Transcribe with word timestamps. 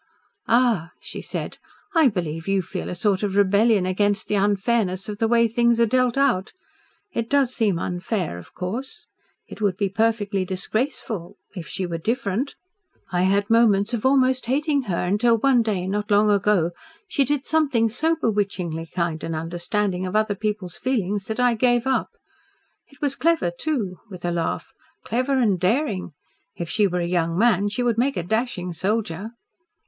"Ah," 0.47 0.89
she 0.99 1.21
said, 1.21 1.59
"I 1.93 2.07
believe 2.09 2.47
you 2.47 2.63
feel 2.63 2.89
a 2.89 2.95
sort 2.95 3.21
of 3.21 3.35
rebellion 3.35 3.85
against 3.85 4.27
the 4.27 4.33
unfairness 4.33 5.07
of 5.07 5.19
the 5.19 5.27
way 5.27 5.47
things 5.47 5.79
are 5.79 5.85
dealt 5.85 6.17
out. 6.17 6.53
It 7.13 7.29
does 7.29 7.53
seem 7.53 7.77
unfair, 7.77 8.39
of 8.39 8.55
course. 8.55 9.05
It 9.47 9.61
would 9.61 9.77
be 9.77 9.89
perfectly 9.89 10.43
disgraceful 10.43 11.37
if 11.55 11.67
she 11.67 11.85
were 11.85 11.99
different. 11.99 12.55
I 13.11 13.21
had 13.29 13.47
moments 13.51 13.93
of 13.93 14.03
almost 14.03 14.47
hating 14.47 14.81
her 14.85 14.97
until 15.05 15.37
one 15.37 15.61
day 15.61 15.85
not 15.85 16.09
long 16.09 16.31
ago 16.31 16.71
she 17.07 17.23
did 17.23 17.45
something 17.45 17.87
so 17.87 18.15
bewitchingly 18.15 18.87
kind 18.87 19.23
and 19.23 19.35
understanding 19.35 20.07
of 20.07 20.15
other 20.15 20.33
people's 20.33 20.79
feelings 20.79 21.25
that 21.25 21.39
I 21.39 21.53
gave 21.53 21.85
up. 21.85 22.09
It 22.87 23.01
was 23.03 23.15
clever, 23.15 23.51
too," 23.51 23.99
with 24.09 24.25
a 24.25 24.31
laugh, 24.31 24.73
"clever 25.03 25.37
and 25.37 25.59
daring. 25.59 26.13
If 26.55 26.69
she 26.69 26.87
were 26.87 27.01
a 27.01 27.05
young 27.05 27.37
man 27.37 27.69
she 27.69 27.83
would 27.83 27.99
make 27.99 28.17
a 28.17 28.23
dashing 28.23 28.73
soldier." 28.73 29.33